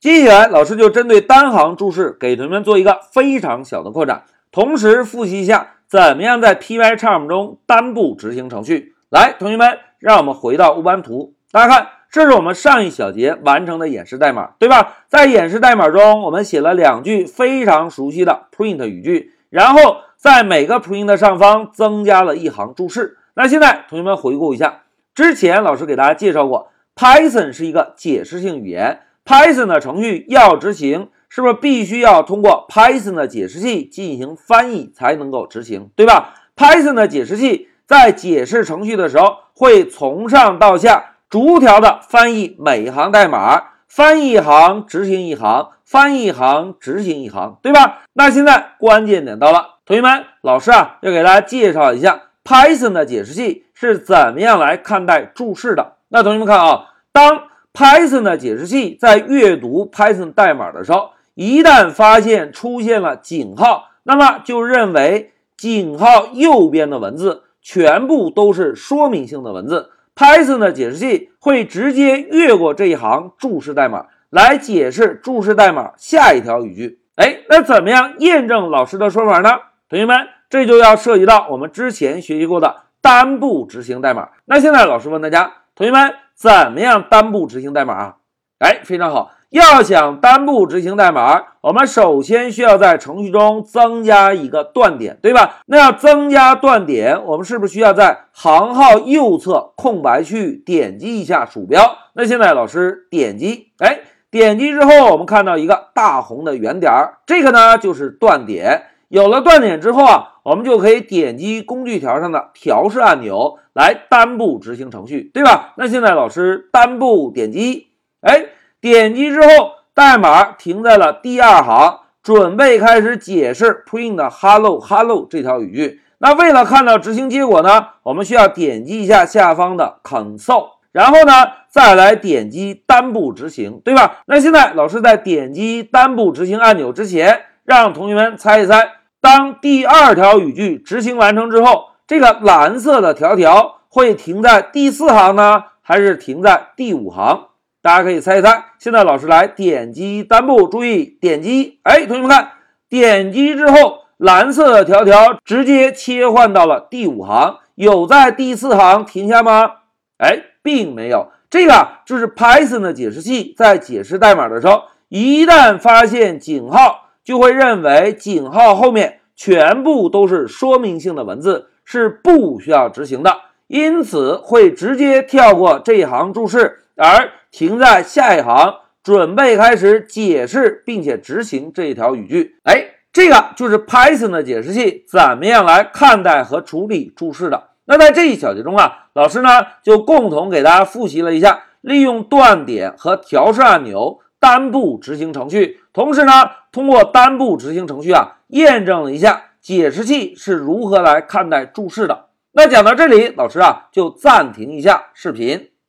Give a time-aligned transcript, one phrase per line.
[0.00, 8.94] 接下来，老师就针对单行注释给同学们做一个非常小的扩展，同时复习一下怎么样在 Pycharm 中单步执行程序。
[9.08, 14.98] 来，同学们，让我们回到 U 盘图，大家看，这是我们上一小节完成的演示代码，对吧？
[15.08, 23.18] 在演示代码中，我们写了两句非常熟悉的 print 语句，然后在每个 print 的上方增加了一行注释。
[23.34, 29.00] 那现在，同学们回顾一下，之前老师给大家介绍过，Python 是一个解释性语言。
[29.28, 47.98] Python 的程序要执行，是不是必须要通过 Python 的解释器进行翻译才能够执行，对吧？Python 的解释器在解释程序的时候，会从上到下逐条的翻译每一行代码，翻译一行执行一行，翻译一行执行一行，对吧？
[48.14, 55.96] 那现在关键点到了，同学们，老师啊要给大家介绍一下 Python 的解释器是怎么样来看待注释的。
[56.08, 69.90] 那同学们看啊，当 Python 的解释器在阅读 Python 代码的时候，一旦发现出现了井号，那么就认为井号右边的文字全部都是说明性的文字。
[70.16, 77.00] Python 的解释器会直接越过这一行注释代码，来解释注释代码下一条语句。
[77.14, 79.50] 哎，那怎么样验证老师的说法呢？
[79.88, 84.30] 同学们，这就要涉及到我们之前学习过的单步执行代码。
[84.46, 86.27] 那现在老师问大家，同学们。
[86.38, 88.16] 怎么样单步执行代码啊？
[88.60, 89.32] 哎，非常好。
[89.50, 95.62] 要想单步执行代码，我们首先需要在程序中增加一个断点，对吧？
[95.66, 101.96] 那要增加断点，我们是不是需要在行号右侧空白区域点击一下鼠标？
[102.12, 104.00] 那现在老师点击，哎，
[104.30, 108.82] 点击之后，我们看到一个大红的圆点儿，这个呢就是断点。
[109.08, 115.72] 有了断点之后啊，我们就可以点击工具条上的调试按钮来单步执行程序，对吧？
[115.78, 117.88] 那现在老师单步点击，
[118.20, 118.46] 哎，
[118.80, 119.48] 点击之后
[119.94, 126.00] 代码停在了第二行，准备开始解释 print hello hello 这条语句。
[126.18, 131.32] 那为了看到执行结果呢，我们需要点击一下下方的 console，然后呢
[131.68, 134.18] 再来点击单步执行，对吧？
[134.26, 138.92] 那现在老师在点击单步执行按钮之前，让同学们猜一猜。
[139.20, 147.48] 当第二条语句执行完成之后，这个蓝色的条条会停在第四行呢，还是停在第五行？
[147.82, 148.64] 大家可以猜一猜。
[148.78, 152.52] 现在老师来点击单步，注意点击，哎，同学们看，
[152.88, 159.72] 点击之后，蓝色的条条直接切换到了第五行，有在第四行停下吗？
[160.16, 161.28] 哎，并没有。
[161.50, 167.04] 这个就是 Python 的解释器在解释代码的时候，一旦发现井号。
[167.28, 182.56] 就会认为井号后面全部都是说明性的文字，是不需要执行的，因此会直接跳过这一行注释，而停在下一行，准备开始解释并且执行这一条语句。
[182.62, 187.64] 哎，这个就是 Python 的解释器怎么样来看待和处理注释的。
[187.84, 189.50] 那在这一小节中啊，老师呢
[189.82, 194.20] 就共同给大家复习了一下，利用断点和调试按钮。
[194.40, 196.32] 单步执行程序，同时呢，
[196.72, 202.26] 通过单步执行程序啊，验证了一下解释器是如何来看待注释的。
[202.52, 205.70] 那讲到这里，老师啊就暂停一下视频。